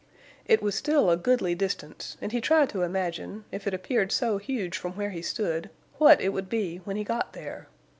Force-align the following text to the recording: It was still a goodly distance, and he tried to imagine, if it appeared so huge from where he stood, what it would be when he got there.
It 0.47 0.63
was 0.63 0.73
still 0.73 1.11
a 1.11 1.15
goodly 1.15 1.53
distance, 1.53 2.17
and 2.21 2.31
he 2.31 2.41
tried 2.41 2.69
to 2.69 2.81
imagine, 2.81 3.45
if 3.51 3.67
it 3.67 3.73
appeared 3.75 4.11
so 4.11 4.39
huge 4.39 4.75
from 4.75 4.93
where 4.93 5.11
he 5.11 5.21
stood, 5.21 5.69
what 5.99 6.19
it 6.19 6.29
would 6.29 6.49
be 6.49 6.77
when 6.85 6.95
he 6.95 7.03
got 7.03 7.33
there. 7.33 7.67